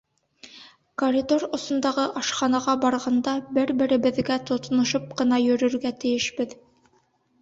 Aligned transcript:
Коридор 1.01 1.43
осондағы 1.57 2.05
ашханаға 2.23 2.75
барғанда 2.85 3.35
бер-беребеҙгә 3.59 4.39
тотоношоп 4.53 5.15
ҡына 5.21 5.41
йөрөргә 5.49 5.97
тейешбеҙ. 6.07 6.57